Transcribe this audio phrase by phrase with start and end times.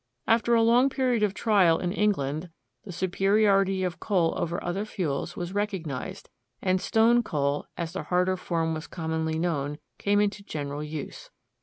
[0.25, 2.49] After a long period of trial in England
[2.85, 6.27] the superiority of coal over other fuels was recognized,
[6.59, 11.29] and stone coal, as the harder form was commonly known, came into general use.